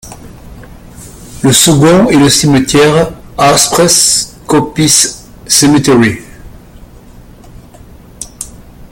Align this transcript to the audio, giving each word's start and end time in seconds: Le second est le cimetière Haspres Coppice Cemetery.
Le 1.43 1.53
second 1.53 2.07
est 2.09 2.17
le 2.17 2.27
cimetière 2.27 3.11
Haspres 3.37 4.33
Coppice 4.47 5.25
Cemetery. 5.45 6.17